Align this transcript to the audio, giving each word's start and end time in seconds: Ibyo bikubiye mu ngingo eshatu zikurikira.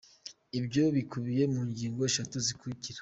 Ibyo 0.59 0.83
bikubiye 0.95 1.43
mu 1.53 1.61
ngingo 1.69 1.99
eshatu 2.09 2.35
zikurikira. 2.45 2.99